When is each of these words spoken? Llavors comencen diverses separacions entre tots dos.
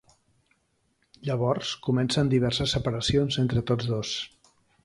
Llavors 1.27 1.75
comencen 1.89 2.33
diverses 2.33 2.75
separacions 2.79 3.41
entre 3.47 3.67
tots 3.73 3.93
dos. 3.95 4.19